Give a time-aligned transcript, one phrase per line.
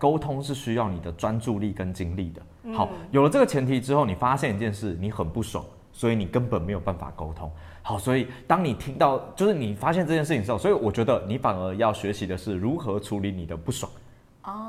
[0.00, 2.72] 沟通是需要你的专注力跟精力的。
[2.72, 7.52] 好，有了这个前提之后，你发现一件事，你很不爽，所以你根本没有办法沟通。
[7.82, 13.92] 好，所以当你听到，就是你发现这件事情之后，所以我觉得你反而要学习的是如何处理你的不爽，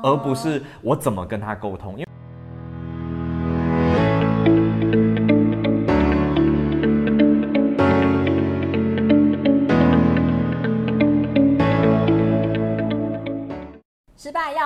[0.02, 2.11] 而不是我怎么跟他沟通，因为。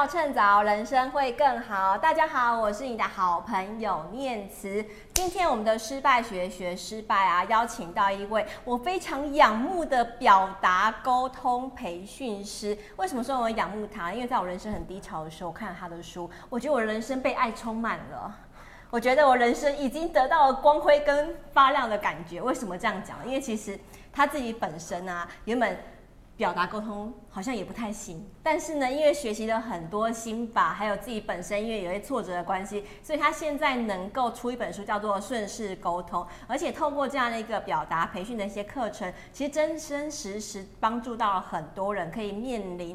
[0.07, 1.99] 趁早，人生会更好。
[1.99, 4.85] 大家好，我是你的好朋友念慈。
[5.13, 12.79] 今天我们的失败学学失败啊，邀请到一位我非常仰慕的表达沟通培训师。
[12.95, 14.13] 为什么说我仰慕他？
[14.13, 18.33] 因为在我人生很低潮的时候，我看了他的书，我觉得我人生被爱充满了。
[18.91, 22.41] 我觉得我人生已经得到了光辉跟发亮的感觉。
[22.41, 23.27] 为什么这样讲？
[23.27, 23.77] 因为其实
[24.13, 25.77] 他自己本身啊，原本。
[26.37, 42.95] 表达沟通好像也不太行，但是呢，因为学习了很多心法，还有自己本身因为有些挫折的关系，所以他现在能够出一本书，叫做《顺势沟通》，而且透过这样的一个表达培训的一些课程，其实真真实实帮助到了很多人，可以面临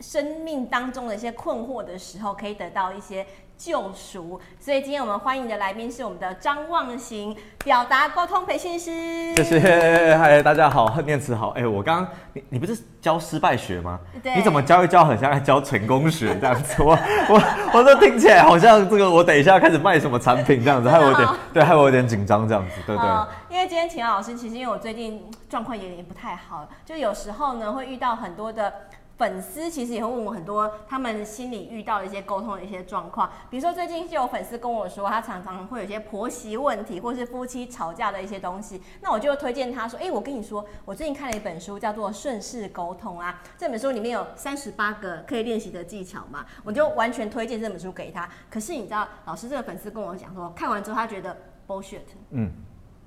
[0.00, 3.26] 生命当中的一些困惑的时候，可以得到一些。
[3.58, 9.34] 救赎，所以今天我们欢迎的来宾是我们的张望行表达沟通培训师。
[9.34, 11.48] 谢谢，嗨，大家好，念慈好。
[11.50, 13.98] 哎、欸，我刚刚你你不是教失败学吗？
[14.22, 14.36] 对。
[14.36, 16.80] 你怎么教一教，很像在教成功学这样子？
[16.86, 16.96] 我
[17.28, 17.42] 我
[17.74, 23.28] 我这听起来好像这个，我等一下开始卖什么产品这样子， 害我有点对，害我有点紧张这样子，对对、呃。
[23.50, 28.72] 因为今天请老师，其实因为我最近状况也有点不太好，就有时候呢会遇到很多的。
[29.18, 48.28] 粉丝其实也会问我很多他们心里遇到的一些沟通的一些状况，比如说最近就有粉丝跟我说，他常常会有一些婆媳问题，或是夫妻吵架的一些东西，那我就推荐他说，哎，我跟你说，我最近看了一本书，叫做《顺势沟通》啊，这本书里面有三十八个可以练习的技巧嘛，我就完全推荐这本书给他。
[48.48, 52.52] 可是你知道，老师这个粉丝跟我讲说，看完之后他觉得 bullshit，嗯，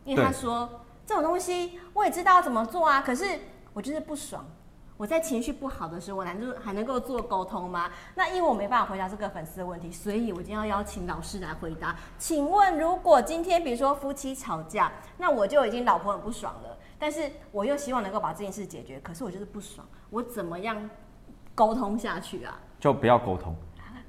[0.04, 3.24] 因为他说这种东西我也知道怎么做啊，可是
[3.72, 4.46] 我就是不爽。
[5.02, 7.90] 我在情绪不好的时候，我难道还能够做沟通吗？
[8.14, 11.96] 那因为我没办法回答这个粉丝的问题，所以我今天要邀请老师来回答。
[12.20, 20.88] 请问，如果今天比如说夫妻吵架，那我就已经老婆很不爽了，但是我又希望能够把这件事解决，可是我就是不爽，我怎么样
[21.56, 22.60] 沟通下去啊？
[22.80, 23.56] 就不要沟通。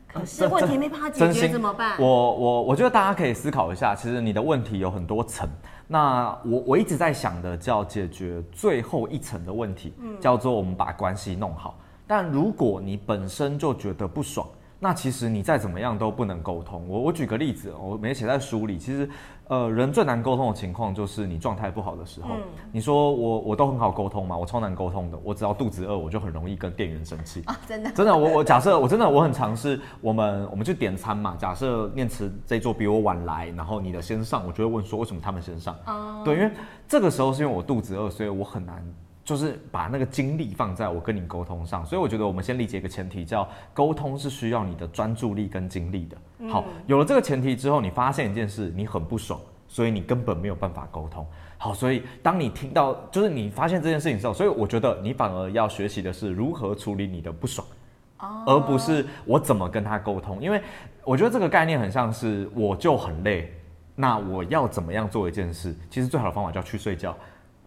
[0.06, 1.96] 可是问题没办法解决怎么办？
[1.98, 5.48] 我我我觉得大家可以思考一下，其实你的问题有很多层。
[5.92, 11.78] 那我我一直在想的叫解决最后一层的问题，嗯，叫做我们把关系弄好。
[12.06, 14.48] 但如果你本身就觉得不爽，
[14.80, 16.88] 那其实你再怎么样都不能沟通。
[16.88, 19.06] 我我举个例子，我没写在书里，其实。
[19.52, 22.30] 呃，人最难沟通的情况就是你状态不好的时候。
[22.36, 22.40] 嗯、
[22.72, 24.34] 你说我我都很好沟通嘛？
[24.34, 25.18] 我超难沟通的。
[25.22, 27.42] 我只要肚子饿，我就很容易跟店员生气。
[27.44, 27.90] 啊，真的？
[27.90, 31.36] 真的，我我假设我真的我很尝试，我们我们去点餐嘛。
[31.38, 35.76] 假设念慈这一桌比我晚来，然后你的先上，我就会问说为什么他们先上？
[35.84, 36.50] 哦、对，因为
[36.88, 38.82] 这个时候是因为我肚子饿，所以我很难
[39.24, 41.84] 就是把那个精力放在我跟你沟通上。
[41.84, 46.48] 所以我觉得我们先理解一个前提，叫沟通是需要你的专注力跟精力的。
[46.48, 49.40] 好，有了这个前提之后，你发现一件事，你很不爽。
[49.68, 51.26] 所以你根本没有办法沟通。
[51.56, 57.66] 好，所以当你听到，就是你发现这件事情之后，所以我觉得你反而要学习的是如何处理你的不爽，
[58.46, 60.42] 而不是我怎么跟他沟通。
[60.42, 60.60] 因为
[61.04, 63.50] 我觉得这个概念很像是我就很累，
[63.94, 65.74] 那我要怎么样做一件事？
[65.88, 67.16] 其实最好的方法叫去睡觉。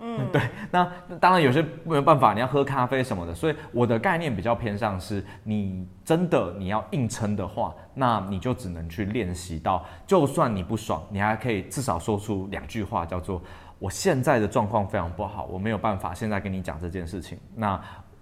[0.07, 0.39] 嗯， 对，
[0.69, 0.87] 那
[1.19, 13.41] 当然有些没有办法，你要喝咖啡什么的，所以我的概念比较偏向是，你真的你要硬撑的话，那你就只能去练习到，就算你不爽，你还可以至少说出两句话，叫做
[13.79, 17.81] 我现在的状况非常不好，我没有办法现在跟你讲这件事情，那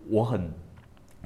[0.10, 0.50] 我很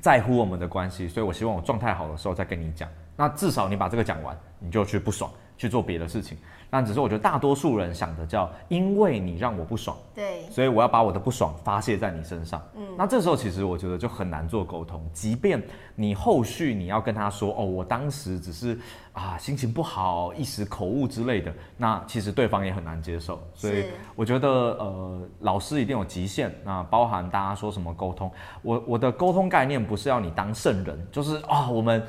[0.02, 5.30] 在乎我们的关系，所以我希望我状态好的时候再跟你讲，那至少你把这个讲完，你就去不爽。
[5.60, 6.38] 去做别的事情，
[6.70, 12.62] 但只是我觉得大多数人想的叫，因为你让我不爽，对，所以我要把我的不爽发泄在你身上。
[12.76, 15.62] 嗯，那这时候其实我觉得就很难做沟通，即便
[15.96, 18.78] 你后续你要跟他说，哦，我当时只是
[19.14, 23.42] 啊心情不好，一时口误之类的，那其实对方也很难接受。
[23.54, 23.86] 所以
[24.16, 28.30] 我觉得呃，老师一定有极限，那包含大家说什么沟通，
[28.62, 32.06] 我我的沟通概念不是要你当圣人，就是啊、哦、我们。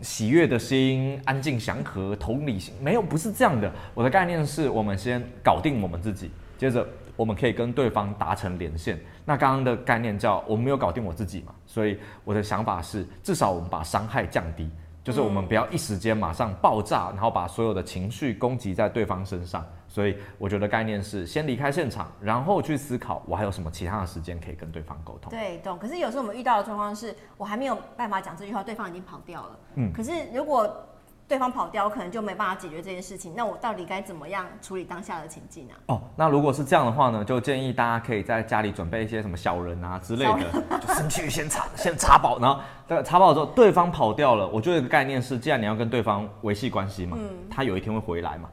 [0.00, 3.72] 喜悦的心，安静祥和，同理心，没有，不是这样的。
[3.94, 6.86] 我的概念是我们先搞定我们自己，接着
[7.16, 8.98] 我们可以跟对方达成连线。
[9.24, 14.68] 那刚刚的概念叫我们没有搞定我自己嘛，所以我的想法是，至少我们把伤害降低。
[15.02, 19.62] 就是我们不要一时间马上爆炸，然后把所有的情绪攻击在对方身上。
[19.94, 25.30] 所以我觉得概念是先离开现场，然后去思考我还有什么其他的时间可以跟对方沟通。
[25.30, 25.78] 对，懂。
[25.78, 29.58] 可是有时候我们遇到的状况是，我还没有办法讲这句话，对方已经跑掉了。
[29.76, 29.92] 嗯。
[29.92, 30.68] 可是如果
[31.28, 33.34] 对方跑掉，我可能就没办法解决这件事情。
[33.36, 35.74] 那我到底该怎么样处理当下的情境呢？
[35.86, 48.50] 哦，那如果是这样的话呢，就建议大家可以在家里准备一些什么小人啊之类的， 就先去先插先插爆，然后这个插爆之后，对方跑掉了，我觉得一个概念是，既然你要跟对方维系关系嘛，嗯，他有一天会回来嘛。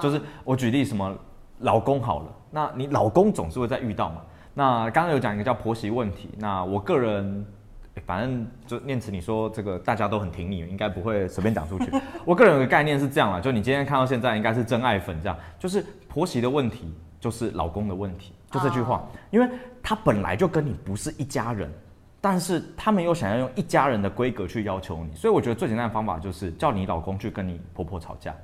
[0.00, 1.14] 就是我举例什么
[1.58, 4.22] 老公好了，那你老公总是会再遇到嘛。
[4.54, 7.46] 那刚刚有讲一个叫婆媳问题，那我个人
[8.04, 11.90] 反正就念慈，你说这个大家都很挺你，应该不会随便讲出去。
[12.24, 19.48] 我个人有个概念是这样啦，就你今天看到现在应该是真爱粉这样，就是婆媳的问题就是老公的问题，就这句话，因为
[19.82, 21.70] 他本来就跟你不是一家人，
[22.20, 28.34] 但是他们又想要用一家人的规格去要求你，所以我觉得最简单的方法就是叫你老公去跟你婆婆吵架。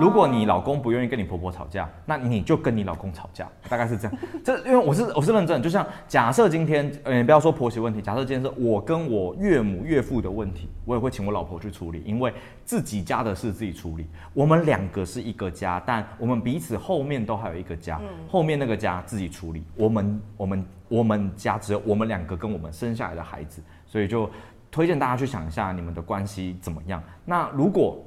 [0.00, 4.18] 如果你老公不愿意跟你婆婆吵架，那你就跟你老公吵架，大概是这样。
[4.44, 12.34] 这因为我是我是认真，就像假设今天，呃，不要说婆媳问题，假设今天是我跟我岳母岳父的问题，我也会请我老婆去处理，因为
[12.64, 14.06] 自己家的事自己处理。
[14.34, 19.62] 我们两个是一个家，但我们彼此后面都还有一个家，后面那个家自己处理。
[19.76, 24.28] 我们我们我们家只有我们两个跟我们生下来的孩子，所以就
[24.68, 27.00] 推荐大家去想一下你们的关系怎么样。
[27.24, 28.04] 那如果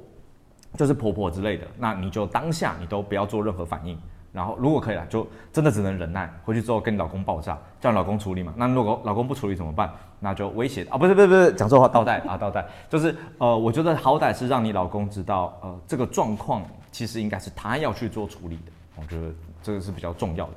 [0.76, 3.98] 就是婆婆之类的，那你就当下你都不要做任何反应，
[4.32, 6.28] 然后如果可以了，就真的只能忍耐。
[6.44, 8.52] 回去之后跟你老公爆炸，叫你老公处理嘛。
[8.56, 9.92] 那如果老公不处理怎么办？
[10.18, 18.72] 那就威胁啊，不是不是不是，讲错话，倒带啊倒带，就是呃，我觉得好歹是让你老公知道，呃，这个状况其实应该是他要去做处理的。
[18.96, 19.32] 我觉得
[19.62, 20.52] 这个是比较重要的。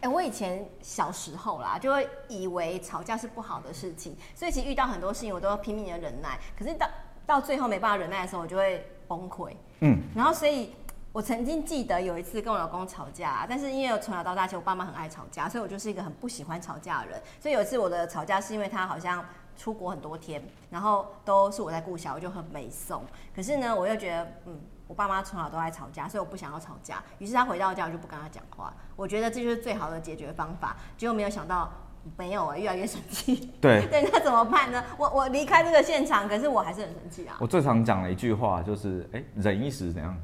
[0.00, 6.38] 哎、我以前小时候啦，就会以为吵架是不好的事情，所以其实遇到很多事情我都要拼命的忍耐。
[6.58, 6.86] 可是到
[7.24, 8.84] 到最后没办法忍耐的时候，我就会。
[9.08, 10.74] 崩溃，嗯，然后所以，
[11.12, 17.22] 我曾经记得有一次跟我老公吵架，但是因为我从小到大，其实我爸妈很爱吵架，所以我就是一个很不喜欢吵架的人。
[17.40, 19.24] 所以有一次我的吵架是因为他好像
[19.56, 23.02] 出国很多天，然后都是我在顾小，我就很没送。
[23.34, 27.02] 可是呢，我又觉得，嗯，我爸妈从小都爱吵架，所以我不想要吵架。
[27.18, 28.72] 于是他回到家，我就不跟他讲话。
[28.94, 30.76] 我觉得这就是最好的解决方法。
[30.98, 31.72] 结果没有想到。
[32.16, 33.50] 没有啊，越来越生气。
[33.60, 34.82] 对， 对，那怎么办呢？
[34.98, 37.36] 我我离开这个现场，可是我还是很生气啊。
[37.40, 40.16] 我最常讲的一句话就是，哎，忍一时怎样？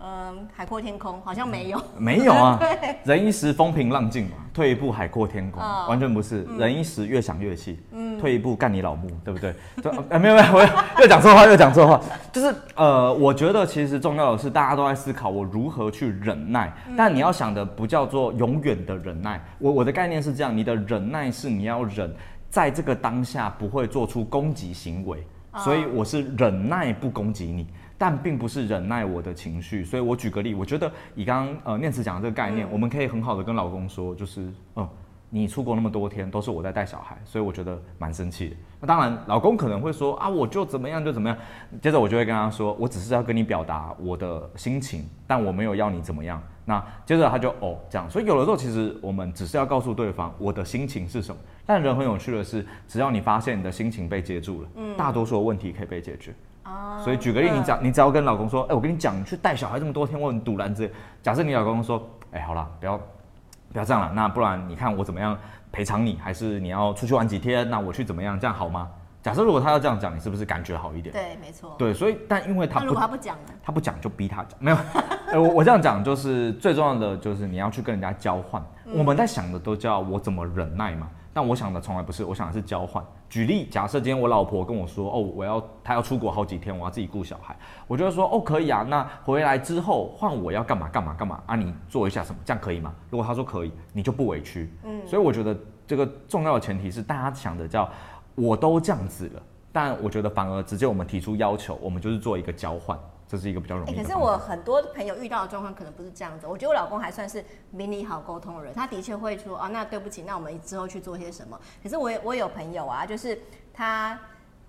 [0.00, 2.58] 嗯，海阔天空好像没有，没有啊。
[3.04, 6.44] 忍一时风平浪静嘛，退一步海阔天空，完全不是。
[6.58, 7.78] 忍一时越想越气，
[8.20, 9.54] 退一步干你老母，对不对？
[9.82, 12.00] 就呃没有没有， 我又讲错话又讲错话，
[12.32, 19.40] 就是呃，我觉得其实重要的是大家都在思考我如何去忍耐，但你要想的不叫做永远的忍耐。
[19.58, 22.14] 我我的概念是这样，你的忍耐是你要忍
[22.48, 27.66] 在这个当下不会做出攻击行为，所以我是忍耐不攻击你。
[27.98, 34.88] 但并不是忍耐我的情绪，所以我举个例，我觉得以刚刚呃念慈讲的这个概念，嗯、我们可以很好的跟老公说，就是嗯、呃，
[35.28, 38.56] 你出国那么多天都是我在带小孩，所以我觉得蛮生气的。
[38.80, 41.36] 那当然，老公可能会说啊，我就怎么样就怎么样。
[41.82, 46.40] 接着我就会跟他说，我只是要跟你表达我的心情，但我没有要你怎么样。
[46.64, 51.40] 那接着他就哦这样，所以有的时候其实我们只是要告诉对方我的心情是什么。
[51.66, 56.32] 但人很有趣的是，只要你发现你的心情被接住了，嗯，大多数的问题可以被解决。
[57.04, 60.92] 所以举个例，你讲，你只要跟老公说，哎，我跟你讲，你去带小孩这么多天，我很堵然之类。
[61.22, 62.98] 假设你老公说，哎，好了，不要，
[63.72, 65.38] 不要这样了，那不然你看我怎么样
[65.70, 68.88] 赔偿你，还是你要出去玩几天，那我去怎么样，这样好吗？
[69.20, 71.12] 假设如果他要这样讲，你是不是感觉好一点？
[71.12, 71.74] 对，没错。
[71.78, 73.52] 对，所以但因为他不，如果他不讲呢？
[73.62, 74.76] 他不讲就逼他讲，没有。
[75.34, 78.62] 我我这样讲就是最重要的，就是你要去跟人家交换。
[78.94, 81.08] 我们在想的都叫我怎么忍耐嘛。
[81.32, 83.04] 但我想的从来不是，我想的是交换。
[83.28, 87.56] 举例，假设今天我老婆跟我说，哦，我要她要出国好几天，我要自己顾小孩，
[87.86, 88.82] 我就会说，哦，可以啊。
[88.88, 91.54] 那回来之后换我要干嘛干嘛干嘛啊？
[91.54, 92.94] 你做一下什么，这样可以吗？
[93.10, 94.72] 如果她说可以，你就不委屈。
[94.84, 95.56] 嗯，所以我觉得
[95.86, 97.88] 这个重要的前提是大家想的叫
[98.34, 99.42] 我都这样子了，
[99.72, 102.98] 但我觉得反而直接我们提出要求，我们就是做一个交换。
[103.28, 104.02] 这是一个比较容易的。
[104.02, 106.46] 可是我很多朋友遇到的状况可能不是这样子。
[106.46, 111.60] 我觉得我老公还算是明理好沟通的人，他的确会说啊，那对不起，那我们之后去做些什么。
[111.82, 113.38] 可是我我有朋友啊，就是
[113.72, 114.18] 她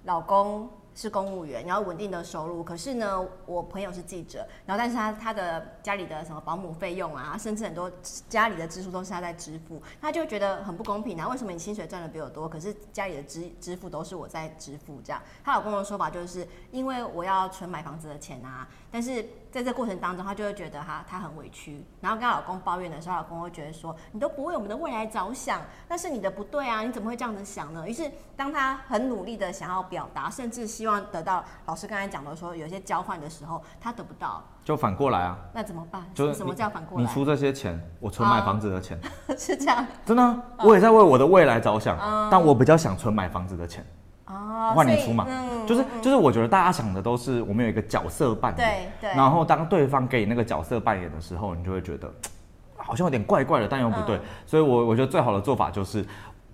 [0.03, 0.69] 老公。
[0.95, 2.63] 是公务员，然后稳定的收入。
[2.63, 7.91] 可是呢，我朋友是记者，然后但是他他的家里的什么保姆费用啊，甚至很多
[8.27, 11.27] 家里的支出都是他在支付，他就觉得很不公平啊。
[11.27, 14.99] 为什么你薪水赚的比我多，可是家里的支支付都是我在支付？
[15.03, 21.83] 这样，她老公的说法就是因为我要存买房子的钱啊，但是在这过程当中，她就会觉得哈，她很委屈。
[22.01, 27.87] 然后跟她老公抱怨的时候，老公会觉得说，你都不为我们的未来着想，那是你的不对啊，你怎么会这样子想呢？
[27.87, 35.37] 于是当她很努力的想要表达，甚至希望得到老师刚才讲的说有些交换的时候，她得不到，就反过来啊。
[35.53, 36.03] 那怎么办？
[36.13, 37.03] 就是什么叫反过来？
[37.03, 39.85] 你出这些钱，我存买房子的钱，哦、是这样。
[40.05, 43.85] 真的、啊，我也在为我的未来着想，嗯、但我比较想存买房子的钱。
[44.29, 49.17] 哦，换你出嘛，嗯、就是就是，我觉得大家想的都是我们有一个角色扮演，对对。
[49.17, 52.13] 然后当对方给你那个角色扮演的时候，你就会觉得
[52.77, 54.17] 好像有点怪怪的，但又不对。
[54.17, 56.05] 嗯、所以我我觉得最好的做法就是，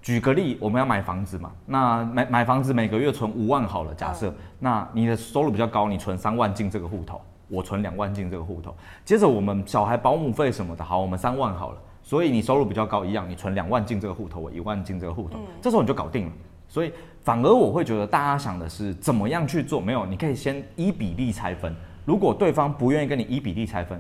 [0.01, 8.74] 举个例，我们要买房子嘛，那买买房子每个月存五万好了，假设，嗯、那你的收入比较高，你存三万进这个户头，我存两万进这个户头。
[9.03, 16.32] 接着我们小孩保姆费什么的，好，我们三万好了，所以你收入比较高一样，你存两万进这个户头，我一万进这个户头，嗯、这时候你就搞定了。
[16.75, 16.91] 所以
[17.24, 19.79] 反而我会觉得大家想的是怎么样去做？
[19.79, 21.74] 没有，你可以先一比例拆分。
[22.03, 23.98] 如果对方不愿意跟你一比例拆分，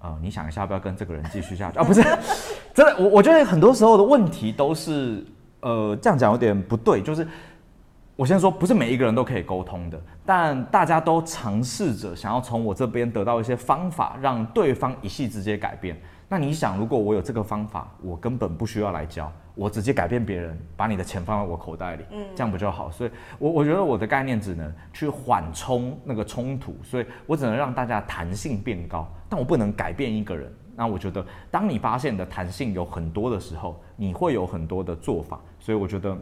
[0.00, 1.78] 呃，你想一下要不要跟这个人继续下去？
[1.78, 2.02] 啊，不是，
[2.74, 5.24] 真的，我我觉得很多时候的问题都是，
[5.60, 7.00] 呃，这样讲有点不对。
[7.00, 7.24] 就是
[8.16, 15.96] 我先说，不是每一个人都可以沟通的，但大家都尝试着想要从我这边得到一些方法，让对方一夕之间改变。
[16.28, 19.32] 那你想，如果我有这个方法，我根本不需要来教。
[19.54, 22.90] 我直接改变别人，把你的钱放在我口袋里，嗯，这样不就好？
[22.90, 30.52] 所以我，我我觉得我的概念只能去缓冲那个冲突，所以我只能让大家弹性变高，但我不能改变一个人。
[30.76, 35.40] 那我觉得，当你发现你的弹性有很多的时候，你会有很多的做法。
[35.58, 36.16] 所以，我觉得。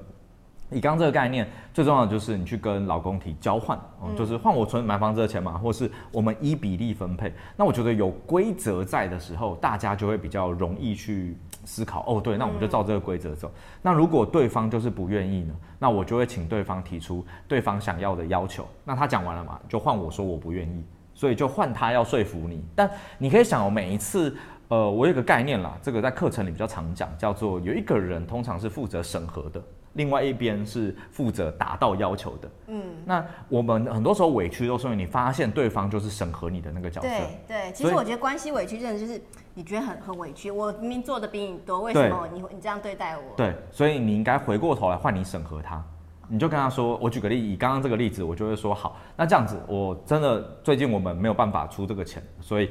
[0.70, 7.32] 以刚刚这个概念，最重要的就是你去跟老公提交换，嗯，就是换我存买房子的钱嘛，或是我们依比例分配。
[7.56, 12.04] 那我觉得有规则在的时候，大家就会比较容易去思考。
[12.08, 13.50] 哦，对，那我们就照这个规则走。
[13.80, 15.54] 那如果对方就是不愿意呢？
[15.78, 18.66] 那我就会请对方提出对方想要的要求。
[18.84, 22.64] 那他讲完了嘛，就换我说我不愿意，所以就换他要说服你。
[22.74, 29.62] 但你可以想哦，每一次，呃，我有个概念啦，这个在课程里比较常讲，叫做有一个人通常是负责审核的。
[29.96, 37.72] 另外一边是负责达到要求的，嗯，那我们很多时候委屈都是因为你发现对方就是审核你的那个角色，对对。
[37.72, 39.20] 其实我觉得关系委屈真的就是
[39.54, 43.22] 你觉得很很委屈，我明明做的比你多，为什么你你这样对待我？
[43.36, 45.82] 对，所以你应该回过头来换你审核他，
[46.28, 52.70] 你就跟他说，我举个例，以刚刚这个例子，我就会说好，那这样子，我真的最近我们没有办法出这个钱，所以。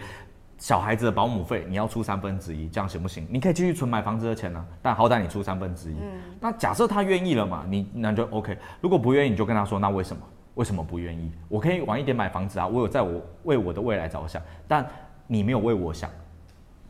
[0.57, 3.27] 小孩子的保姆费你要出三分之一，这样行不行？
[3.29, 5.95] 你可以继续存买房子的钱呢、啊，但好歹你出三分之一。
[5.95, 8.57] 嗯，那假设他愿意了嘛，你那就 OK。
[8.79, 10.21] 如果不愿意，你就跟他说，那为什么？
[10.55, 11.31] 为什么不愿意？
[11.49, 14.85] 我可以晚一点买房子啊，我有在我为我的未来着想，但
[15.27, 16.09] 你没有为我想。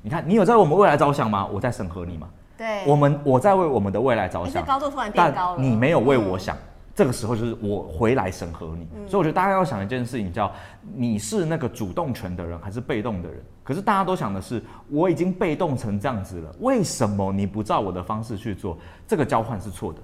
[0.04, 1.48] 你看，你有在我们未来着想吗？
[1.48, 2.30] 我在审核你吗？
[2.58, 4.64] 对，我们我在为我们的未来着想。
[4.64, 6.56] 高度突然变高了，但你没有为我想。
[6.56, 6.60] 嗯
[6.96, 10.50] 这个时候就是我回来审核你，嗯、所以我觉得大家要想一件事情，叫
[10.96, 13.44] 你是那个主动权的人还是被动的人？
[13.66, 18.78] 可是大家都想的是，我已经被动成这样子了，为什么你不照我的方式去做？
[19.06, 20.00] 这个交换是错的，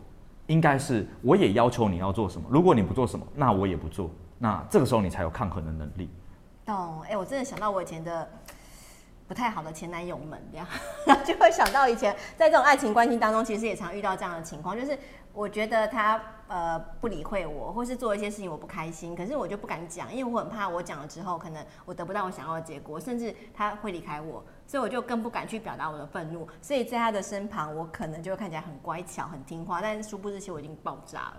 [0.47, 6.09] 应该是我也要求你要做什么，如果你不做什么，那我也不做，那这个时候你才有抗衡的能力。
[6.65, 7.01] 懂？
[7.09, 8.27] 哎，我真的想到我以前的。
[9.27, 10.67] 不太好的前男友们，这样
[11.23, 14.99] 就会想到以前在这种爱情关系当中，其实也常遇到这样的情况，就是
[15.31, 26.45] 我觉得他呃不理会我，或是做一些事情我不开心，可是我就不敢讲，因为我很怕我讲了之后，可能我得不到我想要的结果，甚至他会离开我，所以我就更不敢去表达我的愤怒。
[26.61, 31.37] 所以在他的身旁，我可能就看起来很乖巧、很听话，但是殊不知其实我已经爆炸了。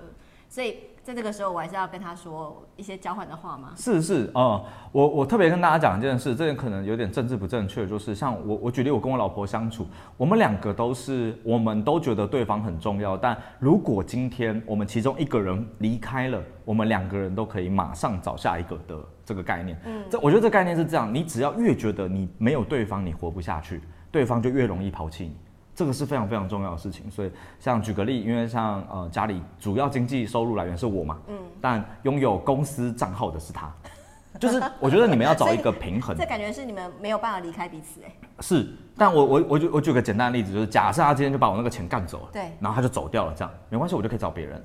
[0.48, 3.72] 所以在这个时候，我还是要跟他说一些交换的话吗？
[3.76, 9.84] 是是哦、嗯，我我特别跟大家讲一件事，这件可能有点政治不正确，就是像我我举例，我跟我老婆相处，
[10.16, 19.76] 我们两个都是，我们都觉得对方很重要，但如果今天我们其中一个人离开了，我们两个人都可以马上找下一个的这个概念。
[19.84, 23.82] 嗯，这我觉得这概念是这样，你只要越觉得你没有对方，你活不下去，
[24.12, 25.36] 对方就越容易抛弃你。
[25.74, 33.72] 这个是非常非常重要的事情，所以像举个例，因为像呃家里主要经济收入来源是我嘛，嗯，但拥有公司账号的是他，
[34.38, 36.14] 就是我觉得你们要找一个平衡。
[36.18, 38.12] 这感觉是你们没有办法离开彼此哎。
[38.40, 44.64] 是，但我我我举我举个简单的例子，就是假设他今天就把我那个钱干走了，对，然后他就走掉了，这样没关系，我就可以找别人了。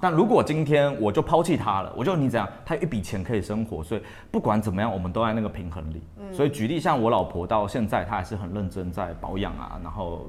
[0.00, 6.02] 但如果今天我就抛弃他了，我就你怎样，他有一笔钱可以生活，所以不管怎么样，我们都在那个平衡里。
[6.18, 10.26] 嗯，所以举例像我老婆到现在，她还是很认真在保养啊，然后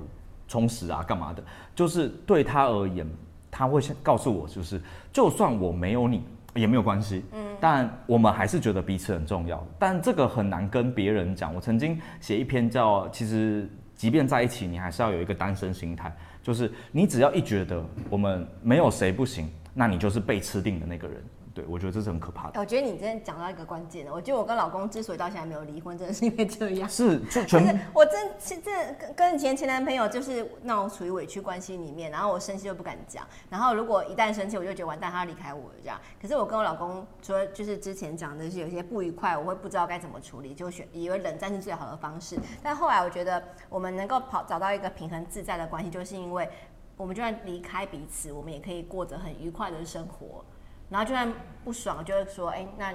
[0.47, 1.43] 充实啊，干嘛的。
[1.75, 3.07] 就是对她而言，
[3.51, 6.23] 她会先告诉我，就是就算我没有你
[6.55, 7.23] 也没有关系。
[7.31, 9.63] 嗯，但我们还是觉得彼此很重要。
[9.77, 11.53] 但这个很难跟别人讲。
[11.53, 16.09] 我曾经写一篇叫《其实即便在一起，你还是要有一个单身心态》，
[16.49, 17.79] 就是你只要一觉得
[18.09, 19.47] 我们没有谁不行。
[19.71, 22.59] 那你就是被吃定的那个人，对，我觉得这是很可怕的。
[22.59, 26.87] 我觉得你今天讲到一个关键的，我觉得我跟老公之所以到现在没有离婚，真的是因为这样。
[26.87, 28.71] 是，就全是我真是这
[29.15, 35.99] 跟以前前男朋友就是那种处于委屈关系里面，然后我生气又不敢讲，然后如果一旦生气，我就觉得完蛋，他要离开我这样。
[36.21, 42.37] 可是我跟我老公说，就是之前讲的是有些不愉快，我会不知道该怎么处理，就选以为冷战是最好的方式。
[42.61, 46.47] 但后来我觉得我们能够跑找到一个平衡自在的关系，就是因为
[46.95, 50.45] 我们就算离开彼此，我们也可以过着很愉快的生活。
[50.89, 51.31] 然后就算
[51.63, 52.93] 不爽，就会说，哎，那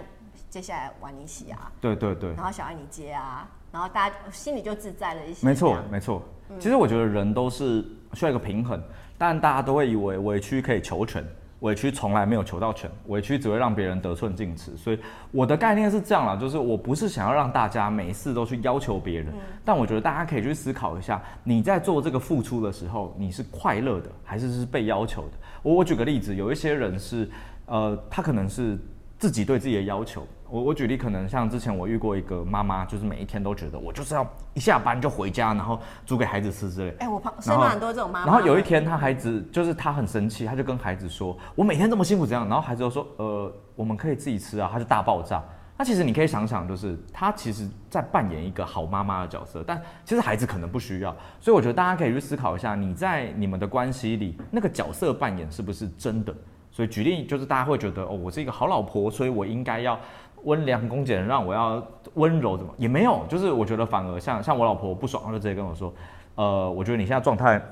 [0.51, 5.47] 接下来玩你洗啊，对对对，然后小爱你接啊，然后大家心里就自在了一些。
[5.47, 6.23] 没错没错，
[6.59, 8.83] 其实我觉得人都是需要一个平衡，
[9.17, 11.25] 但大家都会以为委屈可以求全，
[11.61, 14.77] 委屈从来没有求到全，委屈只会让别人得寸进尺。
[14.77, 14.99] 所以
[15.31, 19.33] 我的概念是这样啦，就是我不是想要让大家每一次都去要求别人，
[19.65, 25.39] 但我觉得大家可以去思考一下，你在做这个付出的时候，你是快乐的还是是被要求的？
[25.63, 27.31] 我我举个例子，有一些人是。
[27.67, 28.79] 呃，他可能是
[29.19, 30.27] 自己对自己的要求。
[30.51, 36.91] 我我举例，可能像之前我遇过一个妈妈，就是每一天都觉得我就是要一下班就回家，然后煮给孩子吃之类。
[36.99, 38.27] 哎、欸，我旁身边很多这种妈妈。
[38.27, 45.43] 然后有一天，他孩子就是他很生气，他就跟孩子说：“我每天这么辛苦，怎样？”然后孩子就说：“呃，我们可以自己吃啊。”他就大爆炸。
[45.77, 51.11] 那其实你可以想想，就是他其实在扮演一个好妈妈的角色，但其实孩子可能不需要。
[51.41, 56.33] 所以我觉得大家可以去思考一下，你在你们的关系里，那个角色扮演是不是真的？
[56.75, 59.97] 所以举例就是，大家会觉得哦，我是一个好老婆，所以我应该要
[60.43, 61.81] 温良恭俭让，我要
[62.15, 63.25] 温柔，怎么也没有。
[63.29, 65.95] 就是我觉得反而像像我老婆不爽，她就直接跟我说，
[66.35, 67.63] 呃，我觉得你现在状态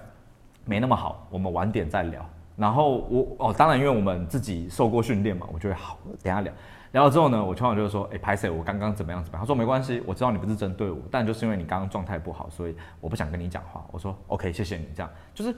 [0.64, 2.24] 没那么好，我们晚点再聊。
[2.54, 6.52] 然后我哦，当然因为我们自己受过训练嘛，我觉得好，等下聊。
[6.92, 9.42] 聊了之后呢，我通常就是说，哎，拍谁，我刚刚怎么样怎么样？
[9.42, 13.84] 他说没关系，我知道你不是针对我，但就是因为你刚刚状态不好，所以我不想跟你讲话。
[13.90, 15.52] 我说 OK，谢谢你，这样就是。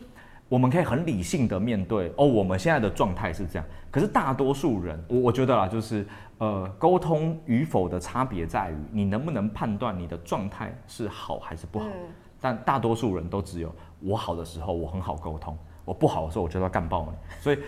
[0.49, 3.67] 我们可以很理性的面对哦，我们现在的状态是这样。
[3.91, 6.07] 可是大多数人，我我觉得啦，就是
[6.39, 11.87] 呃，沟通与否的差别在于你能不能判断你的状态是好还是不好。
[11.87, 11.93] 嗯、
[12.41, 17.59] 但大多数人都只有我好的时候我很好沟通，我不好的时候我就要干爆你，所以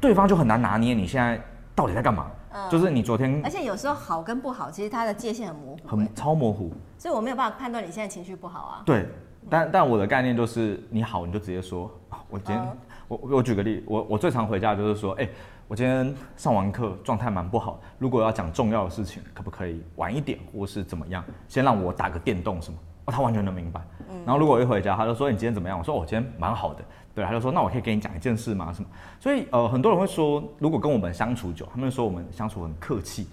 [0.00, 1.40] 对方就很难拿捏你现在
[1.74, 2.30] 到底在干嘛。
[2.50, 8.82] 嗯、就是你昨天，而且有时候好跟不好，其实它的界限很模糊，很超模糊，所以我没有办法判断你现在情绪不好啊。
[8.84, 9.06] 对。
[9.48, 11.88] 但但我的概念就是，你好你就直接说，
[12.28, 12.68] 我今天、uh.
[13.08, 15.30] 我我举个例，我我最常回家就是说，哎、欸，
[15.68, 22.78] 我今天上完课状态蛮不好，如果要讲重要的事情，可不可以晚一点，或是怎么样，先让我打个电动什么？
[23.06, 23.80] 哦，他完全能明白。
[24.10, 25.78] 嗯、然后如果我一回家，他就说你今天怎么样？
[25.78, 26.84] 我说我今天蛮好的。
[27.14, 28.72] 对，他就说那我可以跟你讲一件事吗？
[28.72, 28.88] 什么？
[29.20, 33.28] 所以呃，很多人会说，如果跟我们相处久，他们说我们相处很客气。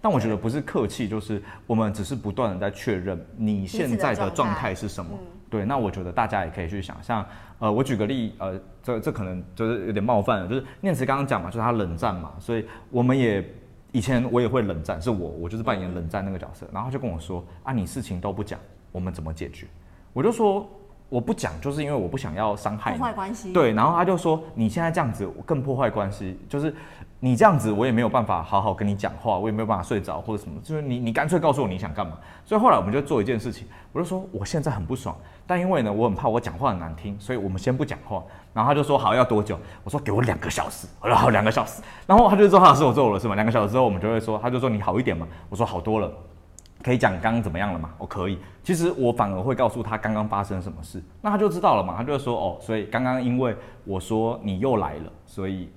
[0.00, 5.16] 但我觉得不是客气，就是我们只是不断的在确认你现在的状态是什么。
[5.52, 7.22] 对，那我觉得大家也可以去想象，
[7.58, 13.44] 呃，我举个例，呃，这这可能就是有点冒犯了，就是念慈刚刚讲嘛，就是他冷战嘛，所以我们也
[13.92, 18.58] 以前我也会冷战，是我我就是扮演冷战那个角色，然后他就跟我说啊，你事情都不讲，
[18.92, 19.66] 我们怎么解决？
[20.14, 20.66] 我就说
[21.10, 23.52] 我不讲，就是因为我不想要伤害你，破坏关系。
[23.52, 26.74] 对，然后他就说你现在这样子更破坏关系，就是。
[27.24, 32.18] 你这样子，我也没有办法好好跟你讲话，我也没有办法睡着或者什么，就是你，你干脆告诉我你想干嘛。
[32.44, 35.16] 所以后来我们就做一件事情，我就说我现在很不爽，
[35.52, 38.22] 但因为呢，我很怕我讲话很难听，所以我们先不讲话。
[38.54, 39.58] 然后他就说好，要多久？
[39.84, 40.88] 我说给我两个小时。
[40.98, 41.82] 我说好，两个小时。
[42.06, 43.34] 然后他就说好，是我做了是吗？
[43.34, 45.28] 两个小时之后我们就会说，他就说你好一点嘛。
[45.50, 46.10] 我说好多了，
[46.82, 47.90] 可以讲刚刚怎么样了吗？
[47.98, 48.38] 我可以。
[48.64, 51.94] 其实我反而会告诉他刚刚发生什么事，那他就知道了嘛。
[51.98, 55.70] 他就说哦，所以刚刚因为我说你又来了，所以。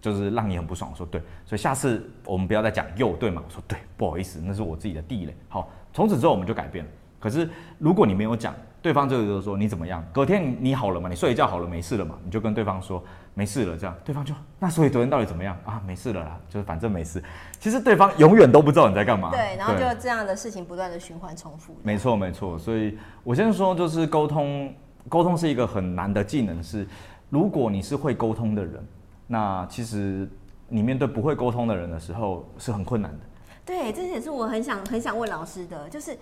[0.00, 3.40] 就是让你很不爽，我说对，所以下次我们不要再讲又对吗？
[3.46, 5.36] 我说对，不好意思，那是我自己的地雷。
[5.48, 6.90] 好，从此之后我们就改变了。
[7.20, 10.04] 可是如果你没有讲，对方这个就是说你怎么样？
[10.12, 11.08] 隔天你好了吗？
[11.08, 12.18] 你睡一觉好了没事了嘛？
[12.24, 15.80] 你就跟对方说没事了，这样对方就那所以昨天到底怎么样啊？
[15.86, 17.22] 没事了啦，就是反正没事。
[17.60, 19.30] 其实对方永远都不知道你在干嘛。
[19.30, 21.76] 对，然后就这样的事情不断的循环重复。
[21.82, 24.74] 没错没错，所以我先说就是沟通，
[25.08, 26.86] 沟通是一个很难的技能，是
[27.30, 28.84] 如果你是会沟通的人。
[29.28, 30.28] 那其实
[30.68, 33.18] 你面对不会沟通的人的时候是很困难的。
[33.64, 36.18] 对，这也是我很想很想问老师的，就是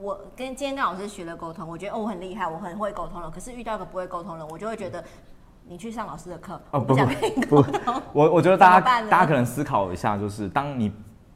[0.00, 3.30] 我跟今天跟老师学了沟通，我觉得哦我很厉害，我很会沟通了。
[3.30, 5.04] 可是遇到一个不会沟通的人，我就会觉得
[5.68, 8.02] 你去上老师的课，哦不想跟你沟通。
[8.14, 10.90] 我我觉得大家大家可能思考一下，就是当你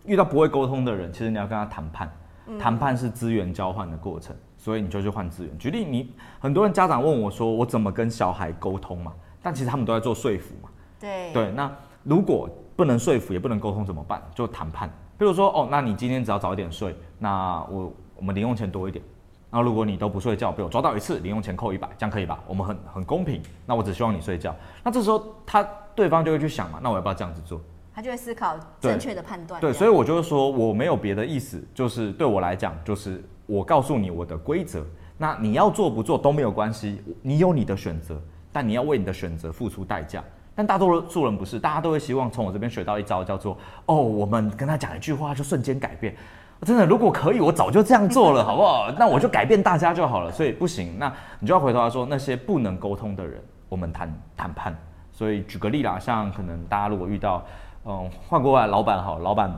[0.07, 2.11] 遇到不会沟通的人，其实你要跟他谈判，
[2.59, 5.59] 谈判是资源交换的过程，所以你就去换资源。
[5.59, 9.13] 举例，你很多人家长问我说，我怎么跟小孩沟通嘛？
[9.43, 10.71] 但其实他们都在做说服嘛。
[10.99, 11.71] 对对，那
[12.03, 14.23] 如果不能说服也不能沟通怎么办？
[14.35, 14.89] 就谈判。
[15.19, 19.05] 比如说，哦，那你今天只要早一点睡，那我我们零用钱多一点。
[19.51, 22.43] 那如果你都不睡觉，被我抓到一次，零用钱扣一百，这样可以吧？
[22.47, 23.41] 我们很很公平。
[23.65, 24.55] 那我只希望你睡觉。
[24.83, 25.63] 那这时候他
[25.95, 27.61] 对方就会去想嘛，那我要不要这样子做？
[27.95, 29.61] 他就会思考正确的判断。
[29.61, 34.85] 对，所以我就是说我没有别的意思，就是对我来讲，就是我告诉你我的规则，
[35.17, 38.21] 那你要做不做都没有关系，你有你的选择，
[38.53, 40.25] 但你要为你的选择付出代价。
[40.57, 46.17] 但大多数人不是，大家都会希望从我这边学到一招，叫做哦，我们跟他讲一句话就瞬间改变。
[46.65, 48.91] 真的，如果可以，我早就这样做了，好 不好？
[48.99, 50.33] 那我就改变大家就好了。
[50.33, 54.75] 所以不行，那你就要回头来说，那些不能沟通的人，我们谈谈判。
[55.13, 57.45] 所以举个例啦，像可能大家如果遇到，
[57.85, 59.53] 嗯，换过来老板好，老板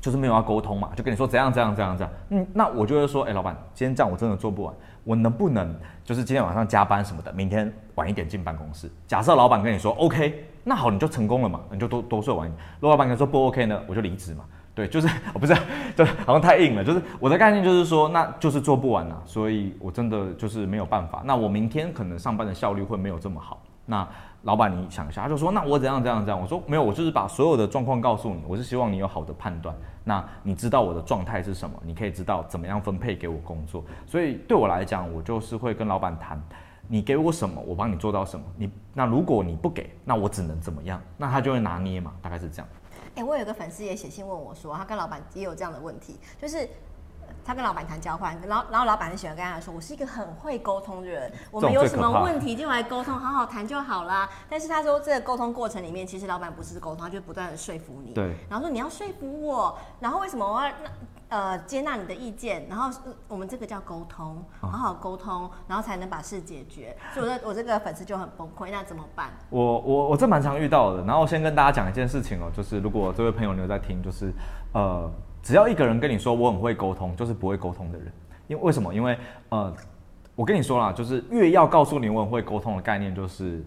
[0.00, 2.14] 就是没有要沟通嘛，就跟你说怎样怎样怎样怎样。
[2.30, 8.90] 嗯，那我就会说，哎，老板，今天这样我真的做不完，我能不能就是今天晚上加班什么的，明天晚一点进办公室？
[9.06, 12.58] 假设老板跟你说 OK，那好，你就成功了嘛，你就多多睡晚一点。
[12.80, 14.44] 如果老板跟你说不 OK 呢，我就离职嘛。
[14.74, 15.54] 对，就是我 不是，
[15.96, 16.84] 对， 好像太硬了。
[16.84, 21.22] 就是我的概念就是说，那就是做不完了，所以我真的就是没有办法。
[21.24, 23.62] 那我明天可能上班的效率会没有这么好。
[23.86, 24.06] 那
[24.42, 26.40] 老板你想一下，他就说，那我怎样怎样怎样？
[26.40, 29.74] 我说没有，我就是把所有的状况告诉你，我是希望你有好的判断。
[30.02, 31.76] 那你知道我的状态是什么？
[31.84, 33.84] 你可以知道怎么样分配给我工作。
[34.06, 36.42] 所以对我来讲，我就是会跟老板谈，
[36.88, 38.44] 你给我什么，我帮你做到什么。
[38.56, 41.00] 你那如果你不给，那我只能怎么样？
[41.16, 42.68] 那他就会拿捏嘛，大概是这样。
[43.14, 46.68] 哎、欸，我有个粉丝也写信问我说，他跟老板也有这样的问题，就是
[47.44, 54.28] 他跟老板谈交换，然后然后老板很喜欢跟他说，我是一个很会沟通的人，我们有什么问题就来沟通，好好谈就好啦。
[54.48, 60.90] 但是他说这个沟通过程里面，其实老板不是沟通，他就不断的说服你，对，然后说你要说服我，然后为什么我要那？
[61.28, 66.96] 呃，接纳你的意见，然后我们这个叫沟通，好好沟通，然后才能把事解决。
[67.12, 69.30] 所以我这我这个粉丝就很崩溃，那怎么办？
[69.50, 71.02] 我我我这蛮常遇到的。
[71.04, 74.32] 然后先跟大家讲一件事情哦，就是如果这位朋友你有在听，就是
[74.72, 75.10] 呃，
[75.42, 78.12] 只要一个人跟你说我很会沟通，就是不会沟通的人。
[78.46, 78.94] 因为为什么？
[78.94, 79.74] 因为呃，
[80.36, 83.64] 我跟你说啦，就是越要告诉你我很会沟通的概念，就是。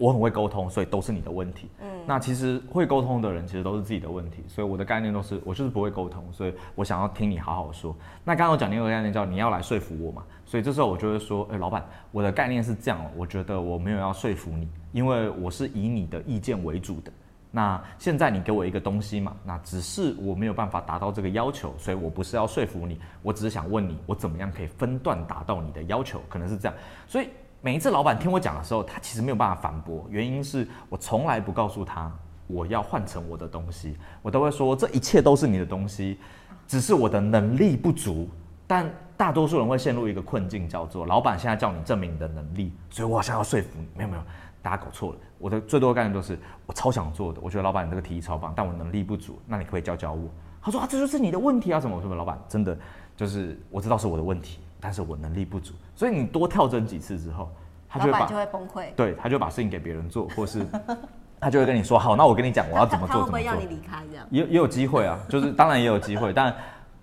[0.00, 1.68] 我很会沟通，所以都是你的问题。
[1.82, 4.42] 嗯，那其实会沟通的人其实都是自己的问题。
[4.48, 7.94] 所以我的概念都是，我就是不会沟通，所以我想要听你好好说。
[8.24, 17.12] 那刚刚我讲另一个概念叫你要来说服我嘛，所以这时候我就会说，哎，老板，我的概念是这样，我觉得我没有要说服你，因为我是以你的意见为主的。
[17.50, 26.74] 那现在你给我一个东西嘛，那只是我没有办法达到这个要求，所以我不是要说服你，我只是想问你，我怎么样可以分段达到你的要求，可能是这样，
[27.06, 27.28] 所以。
[27.62, 32.10] 每一次老板听我讲的时候，他其实没有办法反驳，原因是我从来不告诉他
[32.46, 36.18] 我要换成我的东西，我都会说这一切都是你的东西，
[36.66, 38.26] 只是我的能力不足。
[38.66, 43.86] 但大多数人会陷入一个困境，叫做老板现在叫你证明你的能力，所以我好像要说服你。
[43.94, 44.22] 没有没有，
[44.62, 45.18] 大家搞错了。
[45.36, 50.30] 我的最多的概念就是我超想做的，我觉得老板你这个提议超棒，但我能力不足，那你可不可以教教我？
[50.62, 52.14] 他说啊，这就是你的问题啊，什么什么？
[52.14, 52.78] 老板真的
[53.16, 54.60] 就是我知道是我的问题。
[54.82, 57.50] 但是我能力不足，所以你多跳针几次之后，
[57.86, 60.64] 他就会把就会崩溃，对，他就把事情给别人做，或是
[61.38, 64.26] 他就会跟你说好，那我跟你讲我要怎么做， 他会不会要你离开这样？
[64.30, 66.56] 也也有机会啊， 就是当然也有机会，但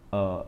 [0.09, 0.43] 呃，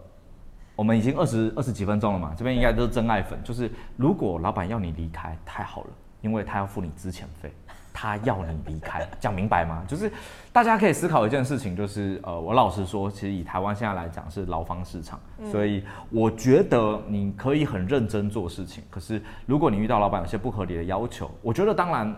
[0.75, 5.89] 我们已经二十二十几分钟了嘛，这边应该都是真爱粉，就是如果老板要你离开，太好了，
[6.21, 7.53] 因为他要付你资遣费。
[7.93, 9.83] 他要你离开， 讲明白吗？
[9.87, 10.11] 就是
[10.51, 18.83] 大家可以思考一件事情，就是呃，我老实说，其实以台湾现在来讲是劳方市场，嗯、所以我觉得你可以很认真做事情。
[18.89, 22.15] 可是如果你遇到老板有些不合理的要求，我觉得当然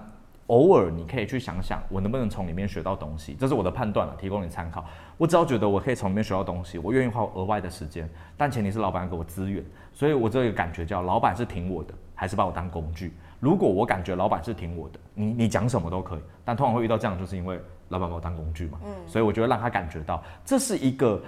[0.48, 4.86] 偶尔你可以去想想，我能不能从里面学到东西，这是我的判断了，提供你参考。
[5.18, 9.64] 我只要觉得我可以从里面学到东西，我愿意花额外的时间，但前提是老板要给我资源。
[9.94, 13.14] 所以我这个感觉叫老板是挺我的，还是把我当工具？
[13.42, 18.80] 如果我感觉老板是听我的，你你讲什么都可以，但通常会遇到这样，就是因为老板把我当工具嘛。
[18.86, 21.20] 嗯，所以我觉得让他感觉到这是一个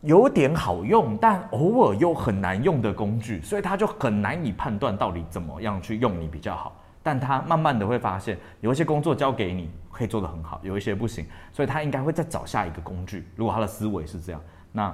[0.00, 6.76] 有点好用，但偶尔又很难用的工具，所以他就很难以判断到底怎么样去用你比较好。
[7.00, 13.28] 但他慢慢的会发现，有一些工作交给你可以做得很好，有一些不行，所以他应该会再找下一个工具。
[13.36, 14.40] 如果他的思维是这样，
[14.72, 14.92] 那。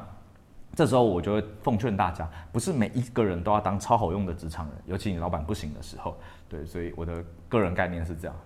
[0.74, 6.16] 这时候我就会奉劝大家，不是每一个人都要当超好用的职场人，尤其你老板不行的时候。
[6.48, 8.36] 对，所以我的个人概念是这样。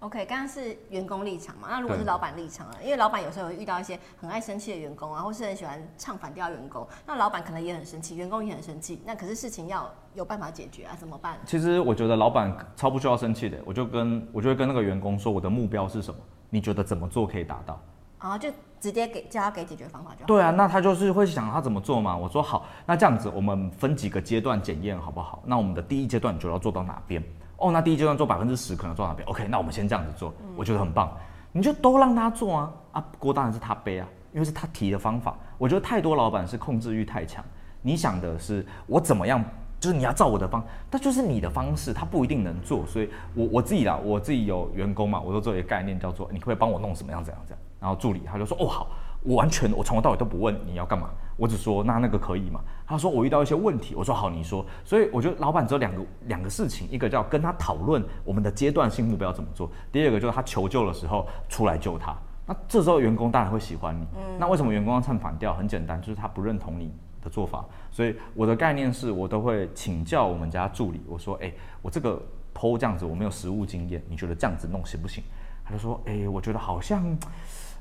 [0.00, 11.38] OK，刚刚是员工立场嘛，那如果是老板立场啊，因为老板有时候会遇到一些很爱生气的员工啊，或是很喜欢唱反调员工，那老板可能也很生气，员工也很生气，那可是事情要有办法解决啊，怎么办？
[11.46, 16.20] 其实我觉得老板超不需要生气的，我就跟我就会跟那个员工说，我的目标是什么？
[16.50, 17.80] 你觉得怎么做可以达到？
[18.18, 18.48] 啊，就
[18.80, 20.26] 直接给叫他给解决方法就好。
[20.26, 22.16] 对啊，那他就是会想他怎么做嘛。
[22.16, 25.42] 我说好，那这样子我们分几个阶段检验好不好？
[25.44, 27.22] 那我们的第一阶段你就要做到哪边？
[27.58, 31.10] 哦，那第一阶段做百分之十可能做哪边？OK，那我们先这样子做，嗯、我觉得很棒。
[31.52, 35.34] 你就都让他做啊，啊锅当然是他背啊，因为是他提的方法。
[35.56, 37.42] 我觉得太多老板是控制欲太强，
[37.80, 39.42] 你想的是我怎么样
[39.80, 42.84] 就是你要照我的方，但就是你的方式，他不一定能做。
[42.86, 47.65] 所以我我自己啦，我自己有员工嘛，我都做一个概念，叫做你会不可以帮我弄什么样怎样怎样。
[47.86, 48.88] 然后助理他就说哦好，
[49.22, 52.60] 我完全我从头到尾都不问你要干嘛，我只说那那个可以吗？
[52.84, 54.66] 他说我遇到一些问题，我说好你说。
[54.84, 62.12] 所以我觉得老板只有两个两个事情，一个叫跟他讨论我们的阶段性目标怎么做，第二个就是他求救的时候出来救他。
[62.44, 64.04] 那这时候员工当然会喜欢你。
[64.16, 64.36] 嗯。
[64.36, 65.54] 那为什么员工要唱反调？
[65.54, 67.64] 很简单，就是他不认同你的做法。
[67.92, 72.20] 所以我的概念是我都会请教我们家助理，我说哎，我这个
[72.52, 75.22] PO 这样子我没有实务经验，你觉得这样子弄行不行？
[75.64, 77.16] 他就说哎，我觉得好像。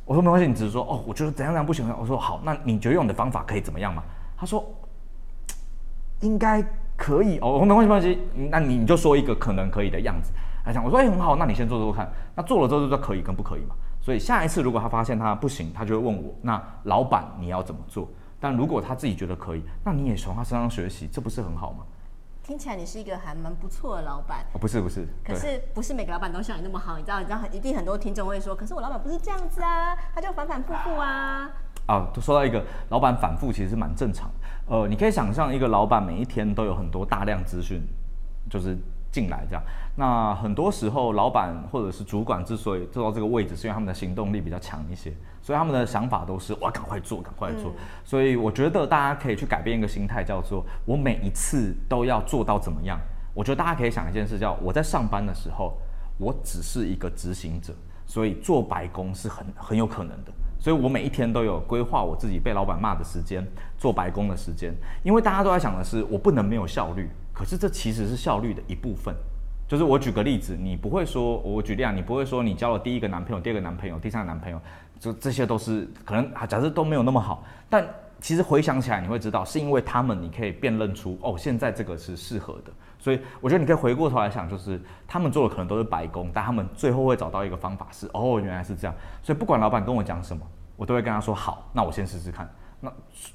[0.05, 1.87] 我说没关系，你只是说哦，我觉得怎样怎样不行。
[1.99, 4.03] 我说好，那你觉得用的方法可以怎么样吗？
[4.37, 4.63] 他说
[6.21, 6.63] 应该
[6.95, 10.31] 可以哦，没关系没关系，那你你就说一个可能可以的样子
[10.63, 10.83] 他讲。
[10.83, 12.11] 我说哎很好，那你先做做看。
[12.35, 13.75] 那做了之后就可以跟不可以嘛。
[14.01, 18.07] 所以下一次如果他发现他不行，他就会问我，那老板你要怎么做？
[18.39, 21.79] 但如果他自己觉得可以，那你也从他身上学习，这不是很好吗？
[22.45, 27.19] 听起来你是一个还蛮不错的老板哦，不是不是，可是不是每个老板都像你那么好，你知道？
[27.19, 31.49] 你知道一定很多听众会说，可是我老板不是这样子啊，他就反反复复啊。
[31.87, 34.29] 啊，都说到一个老板反复，其实是蛮正常。
[34.67, 37.81] 呃，你可以想象一个老板每一天都有很多大量资讯，
[38.49, 38.77] 就是。
[39.11, 39.63] 进来这样，
[39.95, 45.13] 那很多时候老板或者是主管之所以做到这个位置，是因为他们的行动力比较强一些，
[45.45, 47.71] 所以他们的想法都是我要赶快做，赶快做。
[48.03, 52.99] 所以我觉得大家可以去改变一个心态，叫做我每一次都要做到怎么样。
[53.31, 55.77] 我觉得大家可以想一件事，叫我在上班的时候，
[56.17, 57.75] 我只是一个执行者，
[58.07, 60.31] 所以做白工是很很有可能的。
[60.57, 63.45] 所以我每一天都有规划我自己被老板骂的时间，
[63.77, 67.07] 做白工的时间，因为大家都在想的是我不能没有效率。
[67.31, 69.13] 可是这其实是效率的一部分，
[69.67, 74.59] 就是我举个例子，你不会说，我举例啊，你不会说你交了第一个男朋友、第二个男朋友、第三个男朋友，
[75.05, 77.85] 就这些都是可能，假设都没有那么好，但
[78.19, 90.43] 其实回想起来，你会知道是因为他们，你可以辨认出哦，现在这个是适合的，所以我觉得你可以回过头来想，就是他们做的可能都是白工，但他们最后会找到一个方法是哦，原来是这样，所以不管老板跟我讲什么，
[90.75, 92.49] 我都会跟他说好，那我先试试看。
[92.81, 92.91] 那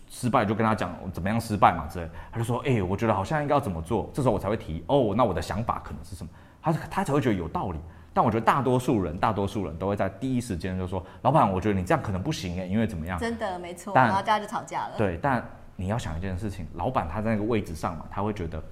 [0.08, 6.30] 失败就跟他讲怎么样失败嘛之类，他就说，哎、我觉得好像应该要怎么做，这时候我才会提，哦，那我的想法可能是什么，
[6.60, 7.78] 他他才会觉得有道理。
[8.20, 13.18] 但我觉得大多数人，大多数人都会在第一时间就说，老板，我觉得你这样可能不行哎，因为怎么样？
[13.18, 14.98] 真的没错，然后大家就吵架了。
[14.98, 15.42] 对，但
[15.74, 18.62] 你要想一件事情，老板他在那个位置上嘛，他会觉得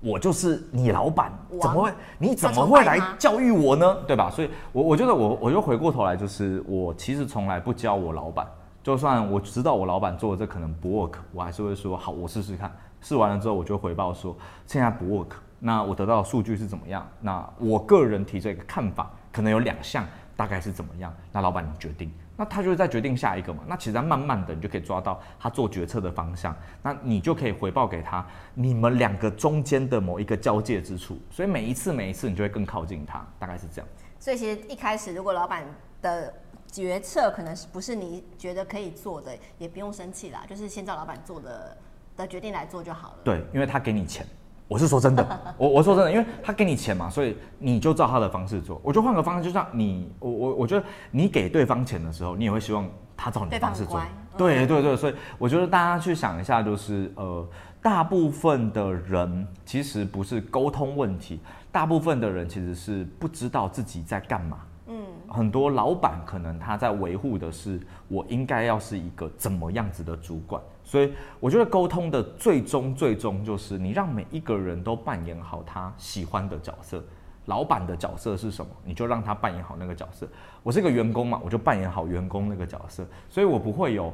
[0.00, 1.30] 我就是你老板，
[1.62, 1.92] 怎么会？
[2.18, 3.96] 你怎么会来教育我呢？
[4.08, 4.28] 对吧？
[4.28, 8.44] 所以我我觉得我我就回过头来，就是我其实从来不教我老板。
[8.82, 12.72] 就算我知道我老板做的这可能不 work，我还是会说好，我试试看。
[13.00, 15.28] 试完了之后，我就回报说现在不 work。
[15.66, 17.08] 那我得到的数据是怎么样？
[17.22, 21.10] 那我个人提这个看法，可能有两项，大概是怎么样？
[21.32, 22.12] 那老板你决定。
[22.36, 23.62] 那他就是在决定下一个嘛。
[23.66, 26.54] 那其实慢慢的，你就可以抓到他做决策的方向。
[26.82, 31.18] 那你就可以回报给他你们两个中间的某一个交界之处。
[31.30, 33.88] 所以每一次每一次，你就会更靠近他，大概是这样。
[34.20, 35.64] 所以其实一开始，如果老板
[36.02, 36.34] 的
[36.66, 41.74] 决策可能是不是你觉得可以做的，也不用生气啦，就是先照老板做的
[42.18, 43.18] 的决定来做就好了。
[43.24, 44.26] 对，因为他给你钱，
[44.74, 45.24] 我是说真的，
[45.56, 48.80] 我我说真的，因为他给你钱嘛，所以你就照他的方式做。
[48.82, 52.84] 我就换个方式，就像你，我我我觉得你给对方钱的时候，你也会希望
[53.16, 54.02] 他照你的方式做。
[54.36, 57.48] 对对对，所以我觉得大家去想一下，就是呃，
[57.80, 61.38] 大部分的人其实不是沟通问题，
[61.70, 64.58] 大部分的人其实是不知道自己在干嘛。
[64.88, 64.96] 嗯
[65.28, 77.02] 很多老板可能他在维护的是我应该要是一个怎么样子的主管，所以我觉得沟通的最终最终就是你让每一个人都扮演好他喜欢的角色。
[77.46, 80.28] 老板的角色是什么，你就让他扮演好那个角色。
[80.62, 84.12] 我是个员工嘛，我就扮演好员工那个角色，所以我不会有。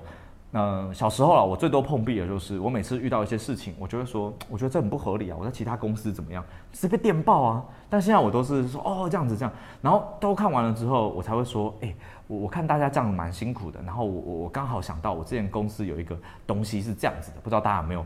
[0.53, 5.37] 嗯、小时候啊，我最多碰壁的就是我每次遇到一些事情，我就会说，我觉得这很不合理啊。
[5.39, 7.65] 我在其他公司怎么样，是被电报啊。
[7.89, 13.81] 但现在我都是说，哦，这样子这样，然后都看完了之后，我才会说，哎、欸，我我看大家这样蛮辛苦的。
[13.83, 18.05] 然后我我刚好想到，我之前公司有一个东西是这样子的，不知道大家有没有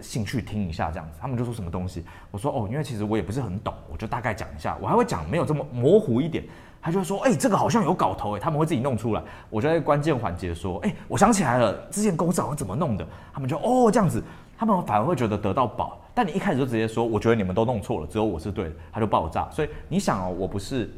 [0.00, 1.18] 兴趣听一下这样子。
[1.20, 6.42] 他们就说什么东西，我说哦，因为其实我也不是很懂，我就大概讲一下，我还会讲没有这么模糊一点。
[6.86, 9.20] 他就说，哎、欸，这个好像有搞头哎，他们会自己弄出来。
[9.50, 13.04] 我就在关键环节说，哎、我想起来了，之前公司好像怎么弄的。
[13.34, 14.22] 他们就哦这样子，
[14.56, 15.98] 他们反而会觉得得到宝。
[16.14, 19.50] 但你一开始就直接说，我觉得你们都弄错了，只有我是对的，他就爆炸。
[19.50, 20.88] 所以你想哦，我不是，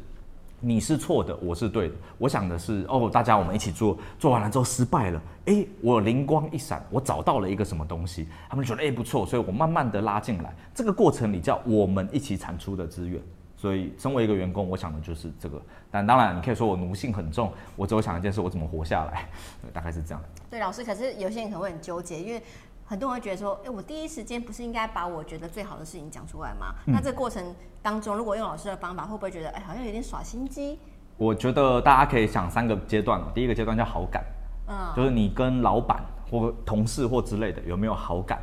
[0.59, 1.95] 你是错的，我是对的。
[2.19, 10.55] 我想的是，哦，大家我们一起做，做完了之后失败了，哎、我灵光一闪，我找到了一个什么东西，他们觉得哎、不错，所以我慢慢的拉进来。
[10.71, 13.19] 这个过程里叫我们一起产出的资源。
[13.59, 15.61] 所以，身为一个员工，我想的就是这个。
[15.91, 19.27] 但当然，你可以说我奴性很重，我只有想一件事：我怎么活下来。
[19.73, 20.23] 大概是这样。
[20.49, 22.41] 对，老师，可是有些人可能会很纠结，因为
[22.85, 26.73] 很多人会觉得说，哎、欸，我第一时间不是应该把我觉得最好的事情讲出来吗？
[26.85, 30.79] 嗯、那这个过程当中，如果用老师的方法，会不会觉得，哎、欸，好像有点耍心机？
[31.17, 34.23] 我觉得大家可以想三个阶段，第一个阶段叫好感，
[34.69, 38.39] 嗯，就是你跟老板或同事或之类的有没有好感。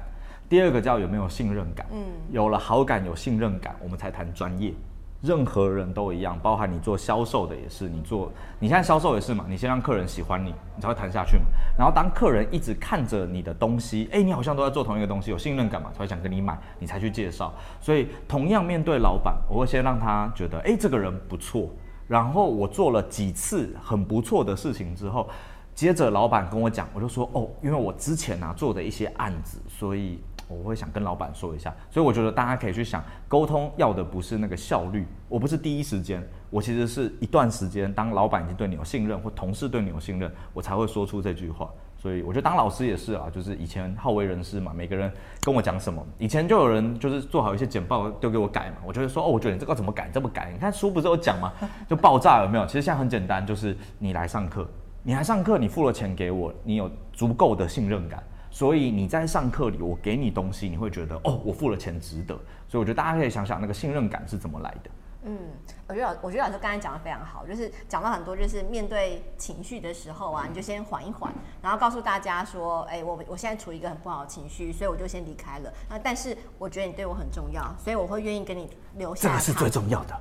[0.47, 4.75] 第二个叫有没有信任感，嗯，有了好感有信任感，我们才谈专业。
[5.23, 11.45] 任何人都一样，包含你做销售的也是，你做你现在销售也是嘛，你先让客人喜欢你，你才会谈下去嘛。
[11.77, 17.53] 然后当客人一直看着你的东西，哎，你好像都在做同一个东西，有信任感嘛，才会想跟你买，你才去介绍。
[17.81, 21.71] 所以同样面对老板，我会先让他觉得，哎，这个人不错。
[22.07, 25.29] 然后我做了几次很不错的事情之后，
[25.75, 30.21] 接着老板跟我讲，我就说，哦，因为我之前啊做的一些案子，所以。
[30.49, 41.69] 我会想跟老板说一下，所以我觉得大家可以去想，沟通要的不是那个效率，我不是第一时间，我其实是一段时间，当老板已经对你有信任，或同事对你有信任，我才会说出这句话。
[41.99, 45.11] 所以我觉得当老师也是啊，就是以前好为人师嘛，每个人
[45.43, 51.53] 跟我讲什么，以前就有人就是做好一些简报丢给我改嘛，我就会说哦，我觉得你这个怎么改，这么改，你看书不是有讲吗？
[51.89, 52.67] 就爆炸有没有？
[52.67, 54.69] 其实现在很简单，就是你来上课，
[55.03, 58.23] 你来上课，你付了钱给我，你有足够的信任感。
[58.57, 62.35] 所以你在上课里，我给你东西，你会觉得哦，我付了钱值得。
[62.67, 64.91] 所以我觉得大家可以想想那个信任感是怎么来的。
[65.25, 65.39] 嗯，
[65.87, 75.71] 我觉得老我觉得老师刚才讲的非常好，就是讲到很多，就是面对情绪的时候啊，你就先缓一缓，然后告诉大家说，哎，我我现在处于一个很不好的情绪，所以我就先离开了。
[75.91, 79.29] 那但是我觉得你对我很重要，所以我会愿意跟你留下。
[79.29, 80.19] 这个是最重要的，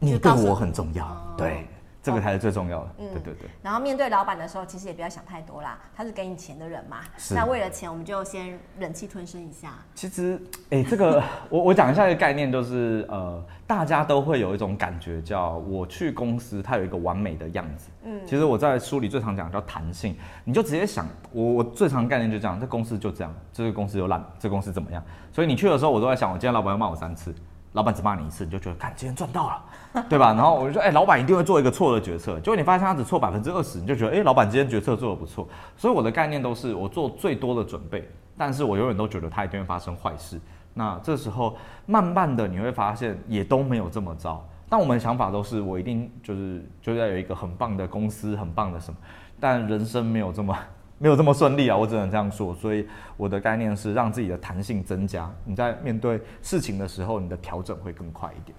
[0.00, 1.68] 你对我很重要，嗯、对。
[2.06, 3.50] 这个才是最重要的，嗯，对对对。
[3.60, 6.98] 然后面对老板的时候，其实也不要想太多啦，他是给你钱的人嘛。
[7.18, 7.34] 是。
[7.34, 9.74] 那为了钱，我们就先忍气吞声一下。
[9.92, 10.40] 其实，
[10.70, 17.90] 哎，这个 我我讲一下一个概念，就是呃，大家都会有一种感觉，叫我去公司，它有一个完美的样子。
[18.04, 18.24] 嗯。
[18.24, 25.02] 其实我在书里最常讲叫弹性，你就直接想，我我最常概念就这样，这公司就这样，这个公司有烂，这个公司怎么样？
[25.32, 27.34] 所以你去的时候，我都在想，我今天老板要骂我三次。
[27.76, 30.32] 老板只骂你一次，你就觉得看今天赚到了，对吧？
[30.32, 32.40] 然后我就说，哎、老板一定会做一个错的决策。
[32.40, 35.46] 结果你发现他只错百分之二十，你就觉得，哎、老板今天决策做得不错。
[35.76, 40.40] 所以我的概念都是我做最多的准备，但是我永远都觉得他一定会发生坏事。
[40.72, 44.42] 那这时候慢慢的你会发现也都没有这么糟。
[44.70, 48.96] 但我们的想法都是我一定就是就要有一个很棒的公司，很棒的什么，
[49.38, 50.56] 但人生没有这么。
[50.98, 52.54] 没有这么顺利啊，我只能这样说。
[52.54, 55.30] 所以我的概念是让自己的弹性增加。
[55.44, 58.56] 你在面对事情的时候，你的调整会更快一点。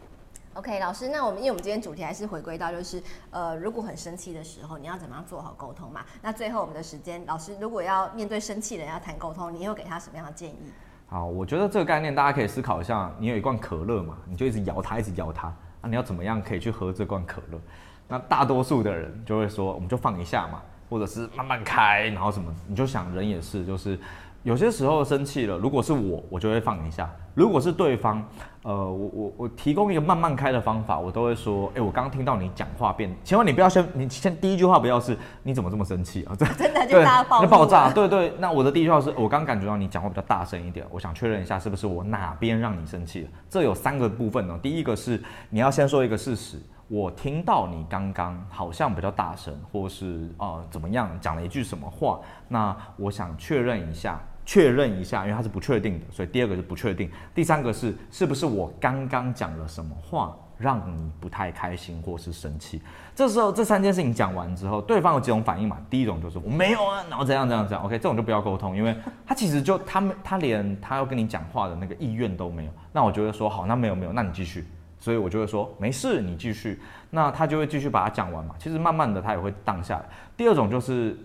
[0.54, 6.02] OK，老师，那我们因为我们今天主题还是回归到就是呃，如果很生气的时候，你要怎么样做好沟通嘛？
[6.20, 10.72] 那最后我们的时间，老师如果要面对生气的人要谈沟通，你又给他什么样的建议？
[11.08, 13.12] 好，我觉得这个概念大家可以思考一下。
[13.20, 15.54] 你有一罐可乐嘛，你就一直摇它，一直摇它。
[15.80, 17.60] 那你要怎么样可以去喝这罐可乐？
[18.08, 20.62] 那大多数的人就会说，我们就放一下嘛。
[20.90, 24.00] 或者是慢慢开，然后什么，你就想人也是，就是
[24.44, 28.24] 有些时候生气了，如果是我，我就会放一下；如果是对方，
[28.64, 36.36] 呃，我我我提供一个慢慢开的方法，我都会说，哎，我刚刚听到你讲话变，千万你不要先，你先第一句话不要是你怎么这么生气啊？
[36.38, 38.34] 这 真的就大爆，就爆炸，对对。
[38.40, 43.30] 那我的第一句话是我刚感觉到你讲话比较大声一点，我想确认一下是不是我哪边让你生气了？
[43.50, 46.58] 这有三个部分呢，第一个是你要先说一个事实。
[46.90, 62.82] 我听到你刚刚好像比较大声，或是呃怎么样讲了一句什么话，那我想确认一下，确认一下，因为它是不确定的，所以第二个是不确定，第三个是是不是我刚刚讲了什么话让你不太开心或是生气？
[63.14, 65.78] 这时候这三件事情讲完之后，对方有几种反应嘛？
[65.90, 68.96] 第一种就是我没有啊，然后怎样怎样怎样，OK，这种就不要沟通，因为
[69.26, 74.66] 他其实就他们他连他要跟你讲话的那个意愿都没有，那我觉得说好，那没有没有，那你继续。
[75.08, 76.78] 所以我就会说没事，你继续。
[77.12, 78.54] 那他就会继续把它讲完嘛。
[78.60, 80.04] 其实慢慢的他也会荡下来。
[80.36, 81.18] 第二种就是，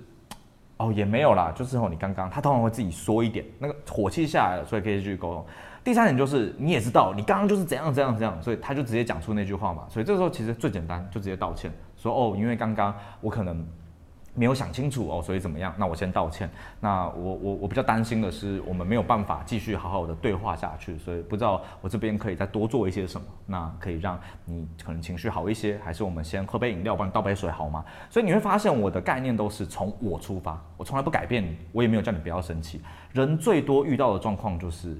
[0.77, 5.45] 哦也没有啦，就是哦你刚刚他通常会自己说一点，那个火气下来了，所以可以继续沟通。
[5.83, 9.83] 第三点就是你也知道你刚刚就是怎样怎样怎样，所以他就直接讲出那句话嘛。
[9.89, 13.67] 所以这时候其实最简单，就直接道歉，说哦因为刚刚我可能。
[14.35, 15.75] 没有想清楚哦，所以怎么样？
[15.77, 16.49] 那我先道歉。
[16.81, 27.85] 那我我我比较担心的是，我们没有办法继续好好的对话下去，所以不知道我这边可以再多做一些什么，那可以让你可能情绪好一些，还是我们先喝杯饮料，帮你倒杯水好吗？
[28.09, 32.81] 所以你会发现我的概念都是从我出发，我从来不改变你，我也没有叫你不要生气。
[33.13, 34.99] 人最多遇到的状况就是。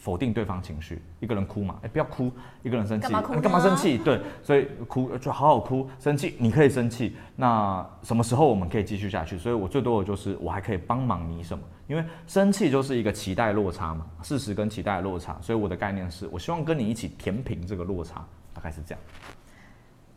[0.00, 2.32] 否定对方情绪，一个人哭嘛，哎，不要哭，
[2.62, 3.38] 一个人生气，干嘛哭？
[3.38, 3.98] 干嘛生气？
[3.98, 9.36] 对，所以哭就好好哭，生气你可以生气，那什么时候我们可以继续下去？
[9.36, 11.62] 所以我最多的就是我还可以帮忙你什么？
[11.86, 18.24] 因为生气就是一个期待落差嘛，事实跟期待的落差，所以我的概念是我希望跟你一起填平这个落差，
[18.54, 19.00] 大概是这样。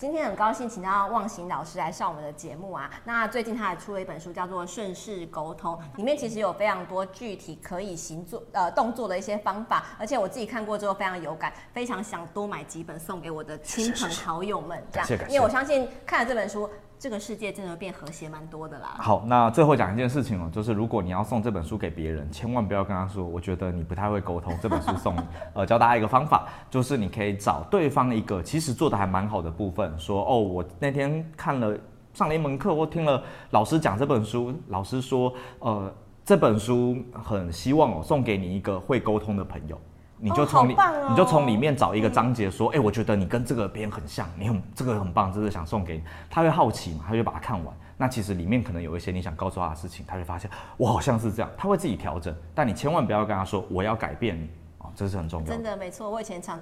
[0.04, 2.92] 今天很高兴请到望行老师来上我们的节目啊。
[3.06, 16.70] 那最近他还出了一本书，叫做《顺势沟通》，里面其实有非常多具体可以行做呃动作的一些方法，而且我自己看过之后非常有感，非常想多买几本送给我的亲朋好友们，这样，因为我相信看了这本书。
[17.04, 18.96] 这个世界真的变和谐蛮多的啦。
[18.98, 25.20] 好，那最后讲一件事情哦，就是如果你要送这本书给别人，千万不要跟他说，我觉得你不太会沟通，这本书送你。
[25.54, 31.78] 呃，教大家一个方法，就是你可以找对方一个其实做的还蛮好的部分，说哦，我那天看了
[32.14, 35.94] 上了一门课，或听了老师讲这本书，老师说，呃，
[36.24, 39.78] 这本书很希望我送给你一个会沟通的朋友。
[40.24, 46.04] 你就从里，哦哦、你就从里面找一个章节说，哎、我觉得你跟这个别人很像，你很这个很棒，这是想送给你。
[46.30, 47.76] 他会好奇嘛，他就把它看完。
[47.98, 52.34] 那其实里面可能有一些你想告诉他的事情，他会发现我好像是这样，他会自己调整。
[52.56, 55.54] 但你千万不要跟他说我要改变你啊，这是很重要的。
[55.54, 56.58] 真的没错，我以前常。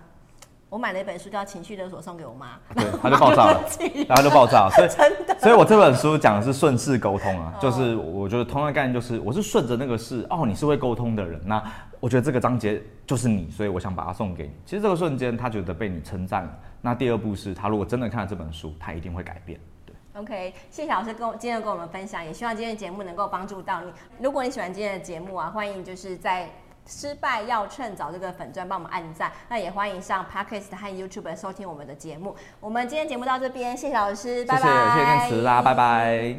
[0.72, 3.62] 我买了一本书叫《情绪勒索》，送给我妈，对，他就爆炸了，
[4.08, 4.72] 然后就爆炸了。
[4.72, 11.62] 所以， 真的，所以我这本书讲的是顺势沟通啊，就是我觉得同样的概念就是，我是顺着那个事哦，你是会沟通的人，那
[12.00, 14.52] 我觉得这个章节就是你，所以我想把它送给你。
[14.66, 16.58] 其实这个瞬间，他觉得被你称赞了。
[16.80, 19.60] 那第二步是他如果真的看了这本书，他一定会改变。
[19.86, 23.92] 对，OK，谢谢老师跟我今天跟我们分享，也希望今天的节目能够帮助到你。
[24.22, 26.50] 如果你喜欢今天的节目啊，欢迎就是在。
[26.88, 32.36] 失败要趁早，这个粉钻帮我们按赞，那也欢迎上 Podcast 和 YouTube 收听我们的节目。
[32.60, 34.62] 我们今天节目到这边，谢谢老师，拜拜。
[34.62, 36.36] 谢谢电啦，拜拜。